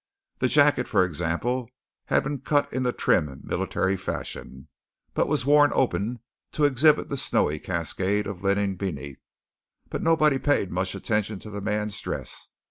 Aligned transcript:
The 0.39 0.47
jacket 0.47 0.87
for 0.87 1.05
example, 1.05 1.69
had 2.05 2.23
been 2.23 2.39
cut 2.39 2.73
in 2.73 2.81
the 2.81 2.91
trim 2.91 3.39
military 3.43 3.95
fashion, 3.95 4.67
but 5.13 5.27
was 5.27 5.45
worn 5.45 5.69
open 5.75 6.21
to 6.53 6.63
exhibit 6.65 7.07
the 7.09 7.17
snowy 7.17 7.59
cascade 7.59 8.25
of 8.25 8.41
the 8.41 8.47
linen 8.47 8.77
beneath. 8.77 9.21
But 9.91 10.01
nobody 10.01 10.39
paid 10.39 10.71
much 10.71 10.95
attention 10.95 11.37
to 11.41 11.51
the 11.51 11.61
man's 11.61 12.01
dress. 12.01 12.47